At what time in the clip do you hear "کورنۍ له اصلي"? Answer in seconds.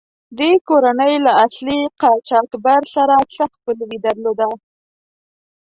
0.67-1.79